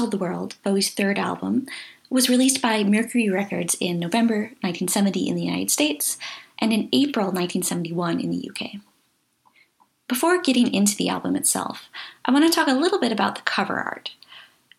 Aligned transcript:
Sold 0.00 0.12
the 0.12 0.16
World, 0.16 0.54
Bowie's 0.64 0.88
third 0.88 1.18
album, 1.18 1.66
was 2.08 2.30
released 2.30 2.62
by 2.62 2.82
Mercury 2.82 3.28
Records 3.28 3.76
in 3.80 3.98
November 3.98 4.52
1970 4.62 5.28
in 5.28 5.36
the 5.36 5.42
United 5.42 5.70
States 5.70 6.16
and 6.58 6.72
in 6.72 6.88
April 6.90 7.26
1971 7.26 8.18
in 8.18 8.30
the 8.30 8.48
UK. 8.48 8.80
Before 10.08 10.40
getting 10.40 10.72
into 10.72 10.96
the 10.96 11.10
album 11.10 11.36
itself, 11.36 11.90
I 12.24 12.32
want 12.32 12.46
to 12.46 12.50
talk 12.50 12.66
a 12.66 12.72
little 12.72 12.98
bit 12.98 13.12
about 13.12 13.34
the 13.34 13.42
cover 13.42 13.78
art. 13.78 14.12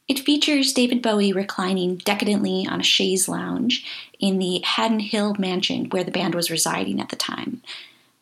It 0.07 0.21
features 0.21 0.73
David 0.73 1.03
Bowie 1.03 1.33
reclining 1.33 1.97
decadently 1.97 2.65
on 2.67 2.79
a 2.79 2.83
chaise 2.83 3.29
lounge 3.29 3.85
in 4.19 4.39
the 4.39 4.61
Haddon 4.63 5.01
Hall 5.01 5.35
mansion 5.37 5.91
where 5.91 6.03
the 6.03 6.09
band 6.09 6.33
was 6.33 6.49
residing 6.49 6.99
at 6.99 7.09
the 7.09 7.15
time. 7.15 7.61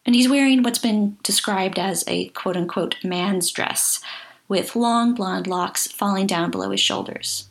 And 0.06 0.16
he's 0.16 0.28
wearing 0.28 0.64
what's 0.64 0.80
been 0.80 1.16
described 1.24 1.80
as 1.80 2.04
a 2.08 2.28
quote 2.28 2.58
unquote 2.58 2.98
man's 3.06 3.52
dress, 3.52 4.02
with 4.50 4.76
long 4.76 5.14
blonde 5.14 5.48
locks 5.48 5.88
falling 5.88 6.28
down 6.28 6.52
below 6.52 6.72
his 6.72 6.82
shoulders. 6.82 7.50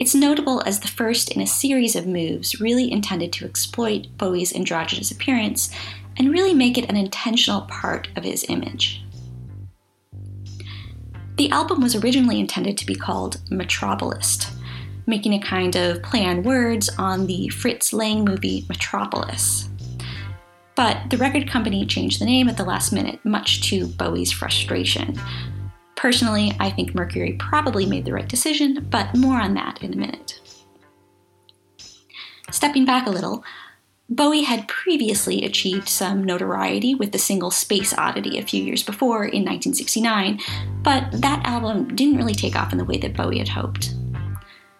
It's 0.00 0.14
notable 0.14 0.62
as 0.64 0.80
the 0.80 0.88
first 0.88 1.30
in 1.30 1.42
a 1.42 1.46
series 1.46 1.94
of 1.94 2.06
moves 2.06 2.58
really 2.58 2.90
intended 2.90 3.34
to 3.34 3.44
exploit 3.44 4.06
Bowie's 4.16 4.54
androgynous 4.56 5.10
appearance 5.10 5.70
and 6.16 6.32
really 6.32 6.54
make 6.54 6.78
it 6.78 6.88
an 6.88 6.96
intentional 6.96 7.60
part 7.62 8.08
of 8.16 8.24
his 8.24 8.46
image. 8.48 9.04
The 11.36 11.50
album 11.50 11.82
was 11.82 11.94
originally 11.94 12.40
intended 12.40 12.78
to 12.78 12.86
be 12.86 12.94
called 12.94 13.40
Metropolis, 13.50 14.50
making 15.06 15.34
a 15.34 15.40
kind 15.40 15.76
of 15.76 16.02
play 16.02 16.24
on 16.24 16.42
words 16.42 16.88
on 16.98 17.26
the 17.26 17.48
Fritz 17.48 17.92
Lang 17.92 18.24
movie 18.24 18.64
Metropolis. 18.68 19.68
But 20.76 21.10
the 21.10 21.18
record 21.18 21.48
company 21.48 21.84
changed 21.84 22.20
the 22.20 22.26
name 22.26 22.48
at 22.48 22.56
the 22.56 22.64
last 22.64 22.90
minute, 22.90 23.22
much 23.24 23.68
to 23.68 23.86
Bowie's 23.86 24.32
frustration. 24.32 25.18
Personally, 26.00 26.50
I 26.58 26.70
think 26.70 26.94
Mercury 26.94 27.34
probably 27.34 27.84
made 27.84 28.06
the 28.06 28.14
right 28.14 28.26
decision, 28.26 28.86
but 28.88 29.14
more 29.14 29.38
on 29.38 29.52
that 29.52 29.82
in 29.82 29.92
a 29.92 29.96
minute. 29.98 30.40
Stepping 32.50 32.86
back 32.86 33.06
a 33.06 33.10
little, 33.10 33.44
Bowie 34.08 34.44
had 34.44 34.66
previously 34.66 35.44
achieved 35.44 35.90
some 35.90 36.24
notoriety 36.24 36.94
with 36.94 37.12
the 37.12 37.18
single 37.18 37.50
Space 37.50 37.92
Oddity 37.92 38.38
a 38.38 38.42
few 38.42 38.64
years 38.64 38.82
before 38.82 39.24
in 39.24 39.44
1969, 39.44 40.40
but 40.82 41.04
that 41.12 41.44
album 41.44 41.94
didn't 41.94 42.16
really 42.16 42.34
take 42.34 42.56
off 42.56 42.72
in 42.72 42.78
the 42.78 42.84
way 42.86 42.96
that 42.96 43.14
Bowie 43.14 43.38
had 43.38 43.48
hoped. 43.48 43.92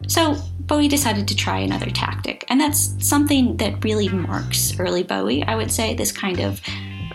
So, 0.09 0.37
Bowie 0.61 0.89
decided 0.89 1.29
to 1.29 1.37
try 1.37 1.59
another 1.59 1.91
tactic, 1.91 2.47
and 2.49 2.59
that's 2.59 2.97
something 3.07 3.59
that 3.59 3.85
really 3.85 4.09
marks 4.09 4.81
early 4.81 5.03
Bowie, 5.03 5.43
I 5.43 5.55
would 5.55 5.71
say, 5.71 5.93
this 5.95 6.13
kind 6.13 6.41
of 6.41 6.63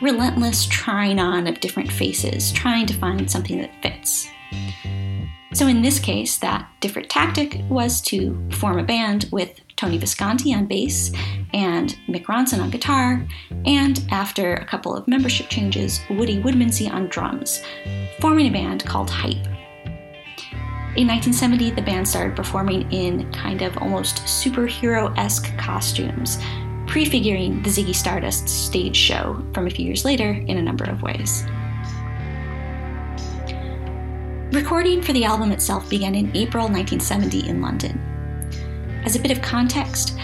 relentless 0.05 0.67
trying 0.67 1.19
on 1.19 1.47
of 1.47 1.59
different 1.59 1.91
faces, 1.91 2.51
trying 2.51 2.85
to 2.85 2.93
find 2.93 3.29
something 3.29 3.57
that 3.57 3.71
fits. 3.81 4.29
So, 5.53 5.67
in 5.67 5.81
this 5.81 5.99
case, 5.99 6.37
that 6.39 6.69
different 6.79 7.09
tactic 7.09 7.59
was 7.69 8.01
to 8.01 8.37
form 8.51 8.77
a 8.77 8.83
band 8.83 9.27
with 9.31 9.59
Tony 9.75 9.97
Visconti 9.97 10.53
on 10.53 10.67
bass 10.67 11.11
and 11.53 11.97
Mick 12.07 12.25
Ronson 12.25 12.61
on 12.61 12.69
guitar, 12.69 13.25
and 13.65 14.05
after 14.11 14.53
a 14.55 14.65
couple 14.65 14.95
of 14.95 15.07
membership 15.07 15.49
changes, 15.49 16.01
Woody 16.09 16.41
Woodmansey 16.41 16.91
on 16.91 17.07
drums, 17.07 17.63
forming 18.19 18.47
a 18.47 18.51
band 18.51 18.85
called 18.85 19.09
Hype. 19.09 19.47
In 20.97 21.07
1970, 21.07 21.71
the 21.71 21.81
band 21.81 22.07
started 22.07 22.35
performing 22.35 22.89
in 22.91 23.31
kind 23.31 23.61
of 23.63 23.77
almost 23.79 24.17
superhero 24.25 25.17
esque 25.17 25.57
costumes, 25.57 26.37
prefiguring 26.87 27.61
the 27.63 27.69
Ziggy 27.69 27.95
Stardust 27.95 28.47
stage 28.47 28.95
show 28.95 29.43
from 29.53 29.67
a 29.67 29.69
few 29.69 29.85
years 29.85 30.05
later 30.05 30.31
in 30.31 30.57
a 30.57 30.61
number 30.61 30.85
of 30.85 31.01
ways. 31.01 31.43
Recording 34.51 35.01
for 35.01 35.11
the 35.11 35.25
album 35.25 35.51
itself 35.51 35.89
began 35.89 36.15
in 36.15 36.35
April 36.35 36.65
1970 36.65 37.49
in 37.49 37.61
London. 37.61 37.99
As 39.03 39.15
a 39.15 39.19
bit 39.19 39.31
of 39.31 39.41
context, 39.41 40.17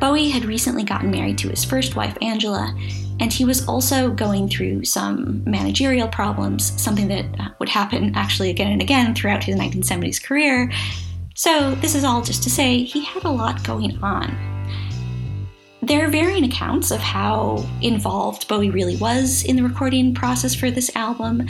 Bowie 0.00 0.30
had 0.30 0.46
recently 0.46 0.82
gotten 0.82 1.10
married 1.10 1.36
to 1.38 1.50
his 1.50 1.64
first 1.64 1.94
wife, 1.94 2.16
Angela, 2.22 2.74
and 3.20 3.30
he 3.30 3.44
was 3.44 3.68
also 3.68 4.10
going 4.10 4.48
through 4.48 4.84
some 4.84 5.44
managerial 5.44 6.08
problems, 6.08 6.72
something 6.80 7.08
that 7.08 7.26
uh, 7.38 7.50
would 7.58 7.68
happen 7.68 8.14
actually 8.16 8.48
again 8.48 8.72
and 8.72 8.80
again 8.80 9.14
throughout 9.14 9.44
his 9.44 9.56
1970s 9.56 10.22
career. 10.24 10.72
So, 11.34 11.74
this 11.76 11.94
is 11.94 12.02
all 12.02 12.22
just 12.22 12.42
to 12.44 12.50
say 12.50 12.82
he 12.82 13.04
had 13.04 13.24
a 13.24 13.30
lot 13.30 13.62
going 13.62 14.02
on. 14.02 14.49
There 15.90 16.06
are 16.06 16.08
varying 16.08 16.44
accounts 16.44 16.92
of 16.92 17.00
how 17.00 17.66
involved 17.82 18.46
Bowie 18.46 18.70
really 18.70 18.94
was 18.94 19.42
in 19.42 19.56
the 19.56 19.64
recording 19.64 20.14
process 20.14 20.54
for 20.54 20.70
this 20.70 20.94
album, 20.94 21.48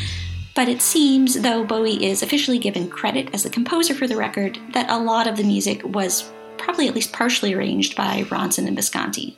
but 0.54 0.66
it 0.66 0.80
seems, 0.80 1.42
though 1.42 1.62
Bowie 1.62 2.02
is 2.02 2.22
officially 2.22 2.58
given 2.58 2.88
credit 2.88 3.28
as 3.34 3.42
the 3.42 3.50
composer 3.50 3.92
for 3.92 4.06
the 4.06 4.16
record, 4.16 4.58
that 4.72 4.88
a 4.88 4.96
lot 4.96 5.26
of 5.26 5.36
the 5.36 5.44
music 5.44 5.82
was 5.84 6.32
probably 6.56 6.88
at 6.88 6.94
least 6.94 7.12
partially 7.12 7.52
arranged 7.52 7.94
by 7.96 8.22
Ronson 8.30 8.66
and 8.66 8.76
Visconti. 8.76 9.36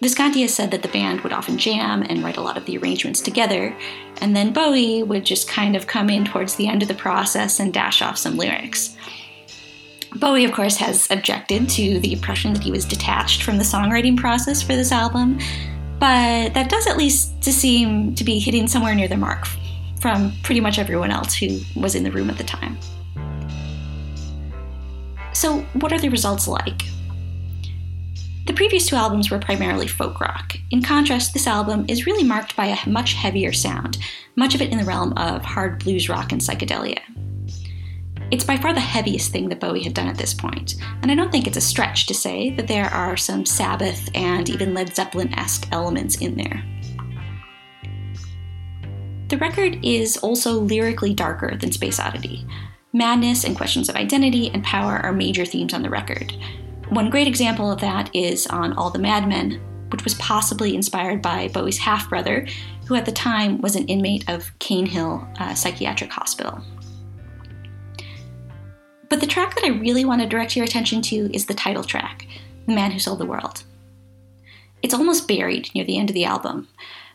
Visconti 0.00 0.42
has 0.42 0.54
said 0.54 0.70
that 0.70 0.82
the 0.82 0.88
band 0.88 1.22
would 1.22 1.32
often 1.32 1.58
jam 1.58 2.04
and 2.08 2.22
write 2.22 2.36
a 2.36 2.40
lot 2.40 2.56
of 2.56 2.66
the 2.66 2.78
arrangements 2.78 3.20
together, 3.20 3.76
and 4.20 4.36
then 4.36 4.52
Bowie 4.52 5.02
would 5.02 5.26
just 5.26 5.48
kind 5.48 5.74
of 5.74 5.88
come 5.88 6.08
in 6.08 6.24
towards 6.24 6.54
the 6.54 6.68
end 6.68 6.82
of 6.82 6.88
the 6.88 6.94
process 6.94 7.58
and 7.58 7.74
dash 7.74 8.00
off 8.00 8.16
some 8.16 8.36
lyrics. 8.36 8.96
Bowie, 10.16 10.44
of 10.44 10.52
course, 10.52 10.76
has 10.76 11.10
objected 11.10 11.68
to 11.70 11.98
the 12.00 12.12
impression 12.12 12.52
that 12.52 12.62
he 12.62 12.70
was 12.70 12.84
detached 12.84 13.42
from 13.42 13.56
the 13.56 13.64
songwriting 13.64 14.16
process 14.16 14.62
for 14.62 14.76
this 14.76 14.92
album, 14.92 15.38
but 15.98 16.52
that 16.54 16.68
does 16.68 16.86
at 16.86 16.96
least 16.96 17.42
seem 17.44 18.14
to 18.14 18.24
be 18.24 18.38
hitting 18.38 18.68
somewhere 18.68 18.94
near 18.94 19.08
the 19.08 19.16
mark 19.16 19.46
from 20.00 20.32
pretty 20.42 20.60
much 20.60 20.78
everyone 20.78 21.10
else 21.10 21.34
who 21.34 21.60
was 21.76 21.94
in 21.94 22.02
the 22.02 22.10
room 22.10 22.28
at 22.28 22.36
the 22.36 22.44
time. 22.44 22.76
So, 25.32 25.60
what 25.80 25.92
are 25.92 25.98
the 25.98 26.10
results 26.10 26.46
like? 26.46 26.82
The 28.46 28.52
previous 28.52 28.86
two 28.86 28.96
albums 28.96 29.30
were 29.30 29.38
primarily 29.38 29.86
folk 29.86 30.20
rock. 30.20 30.56
In 30.70 30.82
contrast, 30.82 31.32
this 31.32 31.46
album 31.46 31.86
is 31.88 32.06
really 32.06 32.24
marked 32.24 32.56
by 32.56 32.66
a 32.66 32.88
much 32.88 33.14
heavier 33.14 33.52
sound, 33.52 33.98
much 34.36 34.54
of 34.54 34.60
it 34.60 34.72
in 34.72 34.78
the 34.78 34.84
realm 34.84 35.12
of 35.16 35.42
hard 35.42 35.82
blues 35.82 36.08
rock 36.08 36.32
and 36.32 36.40
psychedelia. 36.40 37.00
It's 38.32 38.44
by 38.44 38.56
far 38.56 38.74
the 38.74 38.80
heaviest 38.80 39.30
thing 39.30 39.48
that 39.50 39.60
Bowie 39.60 39.84
had 39.84 39.94
done 39.94 40.08
at 40.08 40.18
this 40.18 40.34
point, 40.34 40.74
and 41.02 41.12
I 41.12 41.14
don't 41.14 41.30
think 41.30 41.46
it's 41.46 41.56
a 41.56 41.60
stretch 41.60 42.06
to 42.06 42.14
say 42.14 42.50
that 42.56 42.66
there 42.66 42.86
are 42.86 43.16
some 43.16 43.46
Sabbath 43.46 44.08
and 44.14 44.50
even 44.50 44.74
Led 44.74 44.96
Zeppelin 44.96 45.32
esque 45.34 45.68
elements 45.70 46.16
in 46.16 46.36
there. 46.36 46.64
The 49.28 49.38
record 49.38 49.78
is 49.84 50.16
also 50.16 50.54
lyrically 50.54 51.14
darker 51.14 51.56
than 51.56 51.70
Space 51.70 52.00
Oddity. 52.00 52.44
Madness 52.92 53.44
and 53.44 53.56
questions 53.56 53.88
of 53.88 53.94
identity 53.94 54.50
and 54.50 54.64
power 54.64 54.96
are 54.96 55.12
major 55.12 55.44
themes 55.44 55.72
on 55.72 55.82
the 55.82 55.90
record, 55.90 56.34
one 56.92 57.08
great 57.08 57.26
example 57.26 57.72
of 57.72 57.80
that 57.80 58.14
is 58.14 58.46
on 58.48 58.74
All 58.74 58.90
the 58.90 58.98
Madmen, 58.98 59.58
which 59.88 60.04
was 60.04 60.12
possibly 60.16 60.74
inspired 60.74 61.22
by 61.22 61.48
Bowie's 61.48 61.78
half 61.78 62.10
brother, 62.10 62.46
who 62.86 62.96
at 62.96 63.06
the 63.06 63.12
time 63.12 63.62
was 63.62 63.76
an 63.76 63.86
inmate 63.86 64.28
of 64.28 64.58
Cane 64.58 64.84
Hill 64.84 65.26
uh, 65.38 65.54
Psychiatric 65.54 66.12
Hospital. 66.12 66.62
But 69.12 69.20
the 69.20 69.26
track 69.26 69.54
that 69.56 69.64
I 69.64 69.68
really 69.68 70.06
want 70.06 70.22
to 70.22 70.26
direct 70.26 70.56
your 70.56 70.64
attention 70.64 71.02
to 71.02 71.30
is 71.34 71.44
the 71.44 71.52
title 71.52 71.84
track, 71.84 72.26
The 72.66 72.74
Man 72.74 72.92
Who 72.92 72.98
Sold 72.98 73.18
the 73.18 73.26
World. 73.26 73.62
It's 74.80 74.94
almost 74.94 75.28
buried 75.28 75.68
near 75.74 75.84
the 75.84 75.98
end 75.98 76.08
of 76.08 76.14
the 76.14 76.24
album, 76.24 76.68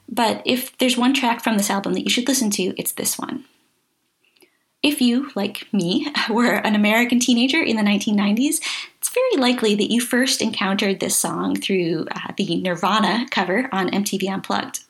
but 0.08 0.44
if 0.46 0.78
there's 0.78 0.96
one 0.96 1.16
track 1.16 1.44
from 1.44 1.58
this 1.58 1.72
album 1.72 1.94
that 1.94 2.04
you 2.04 2.12
should 2.12 2.28
listen 2.28 2.52
to, 2.52 2.76
it's 2.78 2.92
this 2.92 3.18
one. 3.18 3.46
If 4.84 5.02
you, 5.02 5.32
like 5.34 5.68
me, 5.74 6.14
were 6.30 6.58
an 6.58 6.76
American 6.76 7.20
teenager 7.20 7.64
in 7.64 7.78
the 7.78 7.82
1990s, 7.82 8.62
it's 9.00 9.10
very 9.10 9.38
likely 9.42 9.74
that 9.74 9.92
you 9.92 10.00
first 10.00 10.40
encountered 10.40 11.00
this 11.00 11.16
song 11.16 11.56
through 11.56 12.06
uh, 12.12 12.32
the 12.38 12.62
Nirvana 12.62 13.26
cover 13.32 13.70
on 13.72 13.90
MTV 13.90 14.32
Unplugged. 14.32 14.82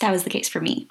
That 0.00 0.12
was 0.12 0.24
the 0.24 0.30
case 0.30 0.48
for 0.48 0.62
me. 0.62 0.88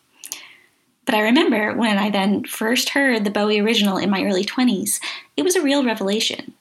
But 1.08 1.16
I 1.16 1.22
remember 1.22 1.74
when 1.74 1.98
I 1.98 2.12
then 2.12 2.44
first 2.44 2.90
heard 2.90 3.24
the 3.24 3.32
Bowie 3.32 3.60
original 3.60 3.98
in 3.98 4.12
my 4.12 4.24
early 4.24 4.46
20s, 4.46 5.00
it 5.36 5.44
was 5.44 5.56
a 5.56 5.64
real 5.64 5.84
revelation. 5.84 6.54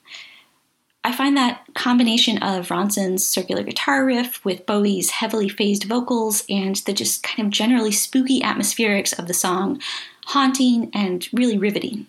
I 1.05 1.13
find 1.13 1.37
that 1.37 1.67
combination 1.75 2.39
of 2.39 2.69
Ronson's 2.69 3.27
circular 3.27 3.63
guitar 3.63 4.05
riff 4.05 4.43
with 4.45 4.65
Bowie's 4.65 5.11
heavily 5.11 5.49
phased 5.49 5.85
vocals 5.85 6.43
and 6.49 6.77
the 6.77 6.95
just 6.95 7.23
kind 7.23 7.47
of 7.47 7.53
generally 7.53 7.93
spooky 7.93 8.41
atmospherics 8.41 9.17
of 9.19 9.29
the 9.29 9.35
song 9.35 9.81
haunting, 10.27 10.91
and 10.93 11.29
really 11.33 11.57
riveting. 11.57 12.07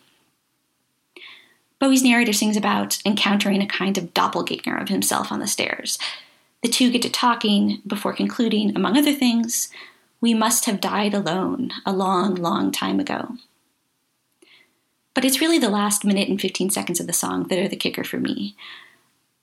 Bowie's 1.80 2.04
narrator 2.04 2.34
sings 2.34 2.58
about 2.58 2.98
encountering 3.06 3.62
a 3.62 3.68
kind 3.68 3.98
of 3.98 4.14
doppelganger 4.14 4.76
of 4.76 4.90
himself 4.90 5.32
on 5.32 5.40
the 5.40 5.48
stairs. 5.48 6.00
The 6.64 6.70
two 6.70 6.92
get 6.92 7.04
to 7.04 7.12
talking 7.12 7.84
before 7.86 8.14
concluding, 8.14 8.76
among 8.76 8.98
other 8.98 9.14
things, 9.14 9.70
we 10.20 10.34
must 10.34 10.66
have 10.66 10.82
died 10.82 11.14
alone 11.14 11.72
a 11.86 11.94
long, 11.94 12.36
long 12.36 12.72
time 12.72 13.00
ago. 13.00 13.38
But 15.14 15.26
it's 15.26 15.42
really 15.42 15.60
the 15.60 15.70
last 15.70 16.06
minute 16.06 16.30
and 16.30 16.40
15 16.40 16.70
seconds 16.70 17.00
of 17.00 17.08
the 17.08 17.14
song 17.14 17.48
that 17.48 17.60
are 17.60 17.68
the 17.68 17.76
kicker 17.76 18.04
for 18.04 18.20
me. 18.20 18.56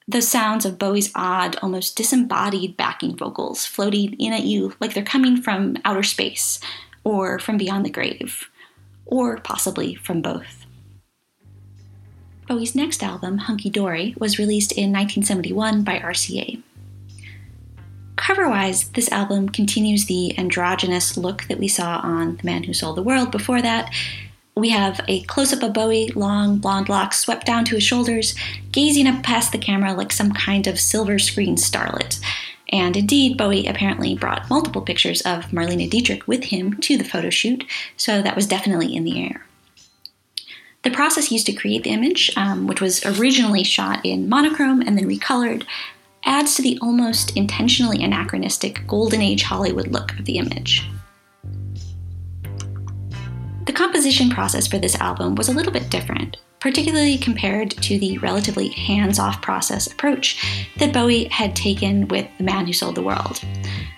Those 0.07 0.29
sounds 0.29 0.65
of 0.65 0.79
Bowie's 0.79 1.11
odd, 1.15 1.57
almost 1.63 1.97
disembodied 1.97 2.77
backing 2.77 3.17
vocals 3.17 3.65
floating 3.65 4.13
in 4.15 4.33
at 4.33 4.45
you 4.45 4.75
like 4.79 4.95
they're 4.95 5.03
coming 5.03 5.41
from 5.41 5.77
outer 5.85 6.03
space 6.03 6.61
or 7.03 7.39
from 7.39 7.57
beyond 7.57 7.85
the 7.87 7.91
grave 7.91 8.51
or 9.07 9.39
possibly 9.39 9.95
from 9.95 10.21
both. 10.21 10.67
Bowie's 12.47 12.75
next 12.75 13.03
album, 13.03 13.39
Hunky 13.39 13.71
Dory, 13.71 14.15
was 14.19 14.39
released 14.39 14.73
in 14.73 14.93
1971 14.93 15.83
by 15.83 15.99
RCA. 15.99 16.63
Cover 18.17 18.49
wise, 18.49 18.89
this 18.91 19.11
album 19.11 19.49
continues 19.49 20.07
the 20.07 20.39
androgynous 20.39 21.17
look 21.17 21.45
that 21.49 21.59
we 21.59 21.69
saw 21.69 21.99
on 21.99 22.37
The 22.37 22.45
Man 22.45 22.63
Who 22.63 22.73
Sold 22.73 22.97
the 22.97 23.03
World 23.03 23.31
before 23.31 23.61
that. 23.61 23.93
We 24.57 24.71
have 24.71 25.01
a 25.09 25.23
close 25.23 25.53
up 25.53 25.65
of 25.65 25.73
Bowie, 25.73 26.13
long 26.15 26.59
blonde 26.59 26.89
locks 26.89 27.19
swept 27.19 27.45
down 27.45 27.65
to 27.67 27.75
his 27.75 27.83
shoulders, 27.83 28.37
gazing 28.71 29.09
up 29.09 29.25
past 29.25 29.51
the 29.51 29.59
camera 29.59 29.95
like 29.95 30.13
some 30.13 30.33
kind 30.33 30.69
of 30.69 30.79
silver 30.79 31.19
screen 31.19 31.57
starlet. 31.57 32.21
And 32.69 32.97
indeed, 32.97 33.37
Bowie 33.37 33.67
apparently 33.67 34.15
brought 34.15 34.49
multiple 34.49 34.83
pictures 34.83 35.21
of 35.23 35.47
Marlene 35.47 35.91
Dietrich 35.91 36.27
with 36.29 36.45
him 36.45 36.75
to 36.83 36.97
the 36.97 37.05
photo 37.05 37.31
shoot, 37.31 37.65
so 37.97 38.23
that 38.23 38.37
was 38.37 38.47
definitely 38.47 38.95
in 38.95 39.05
the 39.05 39.25
air. 39.25 39.45
The 40.83 40.91
process 40.91 41.33
used 41.33 41.47
to 41.47 41.53
create 41.53 41.83
the 41.83 41.91
image, 41.91 42.31
um, 42.37 42.67
which 42.67 42.81
was 42.81 43.05
originally 43.05 43.65
shot 43.65 44.05
in 44.05 44.29
monochrome 44.29 44.83
and 44.83 44.97
then 44.97 45.09
recolored, 45.09 45.65
adds 46.25 46.55
to 46.55 46.63
the 46.63 46.79
almost 46.81 47.37
intentionally 47.37 48.03
anachronistic 48.03 48.87
Golden 48.87 49.21
Age 49.21 49.43
Hollywood 49.43 49.89
look 49.89 50.19
of 50.19 50.25
the 50.25 50.39
image. 50.39 50.89
The 53.67 53.73
composition 53.73 54.31
process 54.31 54.67
for 54.67 54.79
this 54.79 54.95
album 54.97 55.35
was 55.35 55.49
a 55.49 55.53
little 55.53 55.73
bit 55.73 55.91
different, 55.91 56.37
particularly 56.61 57.17
compared 57.17 57.71
to 57.71 57.99
the 57.99 58.19
relatively 58.19 58.69
hands 58.69 59.19
off 59.19 59.41
process 59.43 59.87
approach 59.87 60.69
that 60.79 60.93
Bowie 60.93 61.25
had 61.25 61.57
taken 61.57 62.07
with 62.09 62.27
The 62.39 62.45
Man 62.45 62.67
Who 62.67 62.73
Sold 62.73 62.95
the 62.95 63.03
World. 63.03 63.43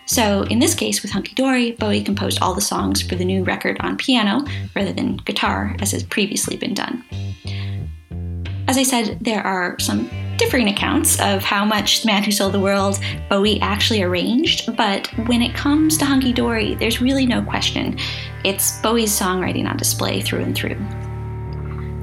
So, 0.07 0.43
in 0.45 0.61
this 0.61 0.75
case, 0.75 1.03
with 1.03 1.11
Hunky 1.11 1.35
Dory, 1.35 1.73
Bowie 1.73 2.05
composed 2.05 2.41
all 2.41 2.55
the 2.55 2.61
songs 2.61 3.03
for 3.03 3.17
the 3.17 3.25
new 3.25 3.43
record 3.43 3.77
on 3.81 3.97
piano 3.97 4.45
rather 4.77 4.93
than 4.93 5.17
guitar, 5.19 5.75
as 5.81 5.91
has 5.91 6.05
previously 6.05 6.57
been 6.57 6.75
done. 6.75 7.05
As 8.69 8.79
I 8.79 8.85
said, 8.85 9.19
there 9.21 9.45
are 9.45 9.79
some 9.81 10.09
differing 10.47 10.69
accounts 10.69 11.19
of 11.19 11.43
how 11.43 11.65
much 11.65 12.03
The 12.03 12.07
Man 12.07 12.23
Who 12.23 12.31
Sold 12.31 12.55
the 12.55 12.61
World 12.61 13.01
Bowie 13.29 13.61
actually 13.61 14.01
arranged, 14.05 14.77
but 14.77 15.09
when 15.27 15.43
it 15.43 15.57
comes 15.57 15.99
to 15.99 16.05
Hunky 16.05 16.33
Dory, 16.33 16.77
there's 16.77 17.01
really 17.01 17.27
no 17.27 17.43
question. 17.43 17.99
It's 18.45 18.81
Bowie's 18.81 19.11
songwriting 19.11 19.69
on 19.69 19.77
display 19.77 20.21
through 20.21 20.43
and 20.43 20.55
through. 20.55 20.77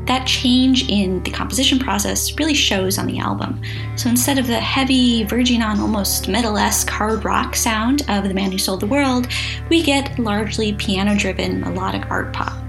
That 0.07 0.27
change 0.27 0.89
in 0.89 1.23
the 1.23 1.31
composition 1.31 1.79
process 1.79 2.37
really 2.37 2.53
shows 2.53 2.97
on 2.97 3.07
the 3.07 3.19
album. 3.19 3.61
So 3.95 4.09
instead 4.09 4.37
of 4.37 4.47
the 4.47 4.59
heavy, 4.59 5.23
verging 5.23 5.61
on 5.61 5.79
almost 5.79 6.27
metal 6.27 6.57
esque 6.57 6.89
hard 6.89 7.23
rock 7.23 7.55
sound 7.55 8.01
of 8.09 8.25
The 8.25 8.33
Man 8.33 8.51
Who 8.51 8.57
Sold 8.57 8.81
the 8.81 8.87
World, 8.87 9.29
we 9.69 9.81
get 9.81 10.19
largely 10.19 10.73
piano 10.73 11.17
driven 11.17 11.61
melodic 11.61 12.11
art 12.11 12.33
pop. 12.33 12.62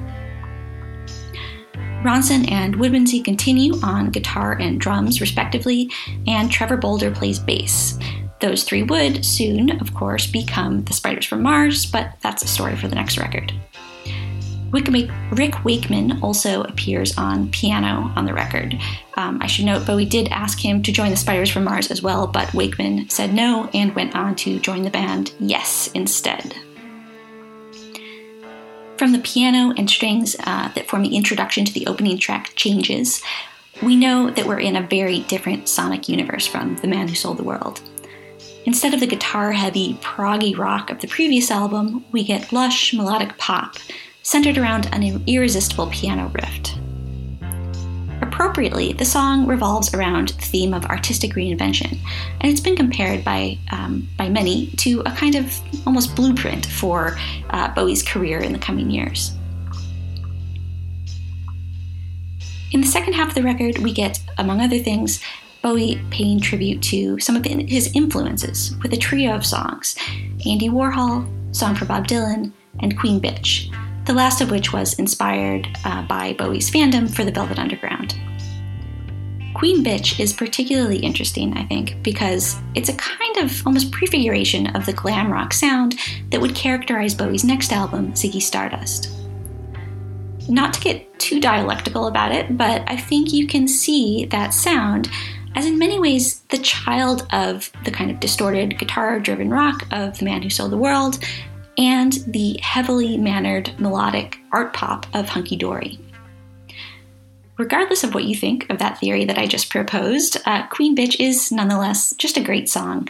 Ronson 2.04 2.50
and 2.50 2.76
Woodmansey 2.76 3.24
continue 3.24 3.80
on 3.82 4.10
guitar 4.10 4.52
and 4.60 4.78
drums, 4.78 5.22
respectively, 5.22 5.90
and 6.26 6.50
Trevor 6.50 6.76
Bolder 6.76 7.10
plays 7.10 7.38
bass. 7.38 7.98
Those 8.40 8.62
three 8.64 8.82
would 8.82 9.24
soon, 9.24 9.80
of 9.80 9.94
course, 9.94 10.26
become 10.26 10.84
the 10.84 10.92
Spiders 10.92 11.24
from 11.24 11.42
Mars, 11.42 11.86
but 11.86 12.12
that's 12.20 12.42
a 12.42 12.46
story 12.46 12.76
for 12.76 12.88
the 12.88 12.94
next 12.94 13.16
record. 13.16 13.54
Rick 14.70 15.64
Wakeman 15.64 16.20
also 16.20 16.64
appears 16.64 17.16
on 17.16 17.48
piano 17.50 18.12
on 18.16 18.26
the 18.26 18.34
record. 18.34 18.78
Um, 19.16 19.38
I 19.40 19.46
should 19.46 19.64
note 19.64 19.86
Bowie 19.86 20.04
did 20.04 20.28
ask 20.28 20.58
him 20.58 20.82
to 20.82 20.92
join 20.92 21.10
the 21.10 21.16
Spiders 21.16 21.48
from 21.48 21.64
Mars 21.64 21.90
as 21.90 22.02
well, 22.02 22.26
but 22.26 22.52
Wakeman 22.52 23.08
said 23.08 23.32
no 23.32 23.70
and 23.72 23.94
went 23.94 24.14
on 24.14 24.34
to 24.36 24.58
join 24.58 24.82
the 24.82 24.90
band 24.90 25.32
Yes 25.38 25.88
instead. 25.94 26.54
From 28.96 29.12
the 29.12 29.18
piano 29.18 29.74
and 29.76 29.90
strings 29.90 30.36
uh, 30.40 30.68
that 30.74 30.88
form 30.88 31.02
the 31.02 31.16
introduction 31.16 31.64
to 31.64 31.72
the 31.72 31.86
opening 31.86 32.16
track 32.16 32.52
changes, 32.54 33.22
we 33.82 33.96
know 33.96 34.30
that 34.30 34.46
we're 34.46 34.60
in 34.60 34.76
a 34.76 34.86
very 34.86 35.20
different 35.20 35.68
sonic 35.68 36.08
universe 36.08 36.46
from 36.46 36.76
The 36.76 36.86
Man 36.86 37.08
Who 37.08 37.16
Sold 37.16 37.38
the 37.38 37.42
World. 37.42 37.80
Instead 38.66 38.94
of 38.94 39.00
the 39.00 39.06
guitar 39.06 39.50
heavy, 39.50 39.94
proggy 39.94 40.56
rock 40.56 40.90
of 40.90 41.00
the 41.00 41.08
previous 41.08 41.50
album, 41.50 42.04
we 42.12 42.22
get 42.22 42.52
lush, 42.52 42.94
melodic 42.94 43.36
pop, 43.36 43.76
centered 44.22 44.58
around 44.58 44.88
an 44.92 45.22
irresistible 45.26 45.88
piano 45.90 46.30
riff. 46.32 46.83
Appropriately, 48.44 48.92
the 48.92 49.06
song 49.06 49.46
revolves 49.46 49.94
around 49.94 50.28
the 50.28 50.42
theme 50.42 50.74
of 50.74 50.84
artistic 50.84 51.32
reinvention, 51.32 51.98
and 52.42 52.52
it's 52.52 52.60
been 52.60 52.76
compared 52.76 53.24
by, 53.24 53.58
um, 53.72 54.06
by 54.18 54.28
many 54.28 54.66
to 54.76 55.00
a 55.06 55.12
kind 55.12 55.34
of 55.34 55.58
almost 55.86 56.14
blueprint 56.14 56.66
for 56.66 57.16
uh, 57.48 57.72
Bowie's 57.74 58.02
career 58.02 58.40
in 58.40 58.52
the 58.52 58.58
coming 58.58 58.90
years. 58.90 59.32
In 62.72 62.82
the 62.82 62.86
second 62.86 63.14
half 63.14 63.28
of 63.28 63.34
the 63.34 63.42
record, 63.42 63.78
we 63.78 63.94
get, 63.94 64.22
among 64.36 64.60
other 64.60 64.78
things, 64.78 65.22
Bowie 65.62 66.04
paying 66.10 66.38
tribute 66.38 66.82
to 66.82 67.18
some 67.20 67.36
of 67.36 67.46
his 67.46 67.90
influences 67.94 68.76
with 68.82 68.92
a 68.92 68.98
trio 68.98 69.34
of 69.34 69.46
songs 69.46 69.96
Andy 70.46 70.68
Warhol, 70.68 71.26
Song 71.56 71.74
for 71.74 71.86
Bob 71.86 72.06
Dylan, 72.06 72.52
and 72.80 72.98
Queen 72.98 73.22
Bitch, 73.22 73.74
the 74.04 74.12
last 74.12 74.42
of 74.42 74.50
which 74.50 74.70
was 74.70 74.92
inspired 74.98 75.66
uh, 75.86 76.02
by 76.02 76.34
Bowie's 76.34 76.70
fandom 76.70 77.10
for 77.10 77.24
the 77.24 77.32
Velvet 77.32 77.58
Underground. 77.58 78.14
Queen 79.64 79.82
Bitch 79.82 80.20
is 80.20 80.34
particularly 80.34 80.98
interesting, 80.98 81.56
I 81.56 81.64
think, 81.64 82.02
because 82.02 82.58
it's 82.74 82.90
a 82.90 82.96
kind 82.96 83.38
of 83.38 83.66
almost 83.66 83.90
prefiguration 83.90 84.66
of 84.76 84.84
the 84.84 84.92
glam 84.92 85.32
rock 85.32 85.54
sound 85.54 85.98
that 86.28 86.38
would 86.42 86.54
characterize 86.54 87.14
Bowie's 87.14 87.44
next 87.44 87.72
album, 87.72 88.12
Ziggy 88.12 88.42
Stardust. 88.42 89.10
Not 90.50 90.74
to 90.74 90.80
get 90.82 91.18
too 91.18 91.40
dialectical 91.40 92.08
about 92.08 92.30
it, 92.30 92.58
but 92.58 92.84
I 92.88 92.98
think 92.98 93.32
you 93.32 93.46
can 93.46 93.66
see 93.66 94.26
that 94.26 94.52
sound 94.52 95.08
as 95.54 95.64
in 95.64 95.78
many 95.78 95.98
ways 95.98 96.40
the 96.50 96.58
child 96.58 97.26
of 97.32 97.72
the 97.86 97.90
kind 97.90 98.10
of 98.10 98.20
distorted 98.20 98.78
guitar 98.78 99.18
driven 99.18 99.48
rock 99.48 99.86
of 99.92 100.18
The 100.18 100.26
Man 100.26 100.42
Who 100.42 100.50
Sold 100.50 100.72
the 100.72 100.76
World 100.76 101.24
and 101.78 102.12
the 102.26 102.58
heavily 102.60 103.16
mannered 103.16 103.72
melodic 103.80 104.36
art 104.52 104.74
pop 104.74 105.06
of 105.14 105.30
Hunky 105.30 105.56
Dory. 105.56 105.98
Regardless 107.56 108.02
of 108.02 108.14
what 108.14 108.24
you 108.24 108.34
think 108.34 108.68
of 108.68 108.78
that 108.78 108.98
theory 108.98 109.24
that 109.24 109.38
I 109.38 109.46
just 109.46 109.70
proposed, 109.70 110.38
uh, 110.44 110.66
Queen 110.68 110.96
Bitch 110.96 111.20
is 111.20 111.52
nonetheless 111.52 112.12
just 112.14 112.36
a 112.36 112.42
great 112.42 112.68
song. 112.68 113.08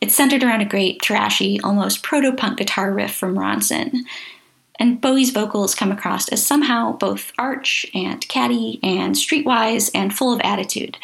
It's 0.00 0.14
centered 0.14 0.42
around 0.42 0.60
a 0.60 0.66
great, 0.66 1.00
thrashy, 1.00 1.58
almost 1.62 2.02
proto 2.02 2.32
punk 2.32 2.58
guitar 2.58 2.92
riff 2.92 3.14
from 3.14 3.36
Ronson. 3.36 4.00
And 4.78 5.00
Bowie's 5.00 5.30
vocals 5.30 5.74
come 5.74 5.92
across 5.92 6.28
as 6.28 6.44
somehow 6.44 6.92
both 6.92 7.32
arch 7.38 7.86
and 7.94 8.26
catty 8.28 8.80
and 8.82 9.14
streetwise 9.14 9.90
and 9.94 10.14
full 10.14 10.32
of 10.32 10.40
attitude. 10.42 10.96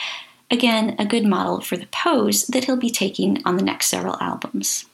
Again, 0.51 0.97
a 0.99 1.07
good 1.07 1.25
model 1.25 1.61
for 1.61 1.77
the 1.77 1.87
pose 1.87 2.47
that 2.47 2.65
he'll 2.65 2.77
be 2.77 2.91
taking 2.91 3.43
on 3.45 3.57
the 3.57 3.63
next 3.63 3.87
several 3.87 4.17
albums. 4.21 4.87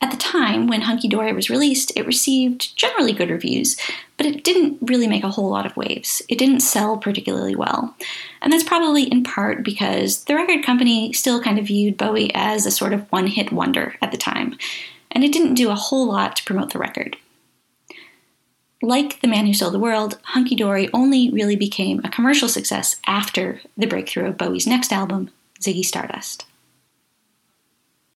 At 0.00 0.12
the 0.12 0.16
time, 0.16 0.68
when 0.68 0.82
Hunky 0.82 1.08
Dory 1.08 1.32
was 1.32 1.50
released, 1.50 1.92
it 1.96 2.06
received 2.06 2.76
generally 2.76 3.12
good 3.12 3.30
reviews, 3.30 3.76
but 4.16 4.26
it 4.26 4.44
didn't 4.44 4.78
really 4.80 5.08
make 5.08 5.24
a 5.24 5.30
whole 5.30 5.50
lot 5.50 5.66
of 5.66 5.76
waves. 5.76 6.22
It 6.28 6.38
didn't 6.38 6.60
sell 6.60 6.96
particularly 6.96 7.56
well. 7.56 7.96
And 8.40 8.52
that's 8.52 8.62
probably 8.62 9.04
in 9.04 9.24
part 9.24 9.64
because 9.64 10.24
the 10.24 10.36
record 10.36 10.64
company 10.64 11.12
still 11.12 11.42
kind 11.42 11.58
of 11.58 11.66
viewed 11.66 11.96
Bowie 11.96 12.32
as 12.32 12.64
a 12.64 12.70
sort 12.70 12.92
of 12.92 13.10
one 13.10 13.26
hit 13.26 13.50
wonder 13.50 13.96
at 14.00 14.12
the 14.12 14.16
time, 14.16 14.56
and 15.10 15.24
it 15.24 15.32
didn't 15.32 15.54
do 15.54 15.70
a 15.70 15.74
whole 15.74 16.06
lot 16.06 16.36
to 16.36 16.44
promote 16.44 16.72
the 16.72 16.78
record. 16.78 17.16
Like 18.80 19.20
The 19.20 19.26
Man 19.26 19.46
Who 19.46 19.54
Sold 19.54 19.74
the 19.74 19.80
World, 19.80 20.18
Hunky 20.22 20.54
Dory 20.54 20.88
only 20.94 21.30
really 21.30 21.56
became 21.56 22.00
a 22.04 22.10
commercial 22.10 22.48
success 22.48 23.00
after 23.08 23.60
the 23.76 23.88
breakthrough 23.88 24.28
of 24.28 24.38
Bowie's 24.38 24.68
next 24.68 24.92
album, 24.92 25.30
Ziggy 25.60 25.84
Stardust. 25.84 26.44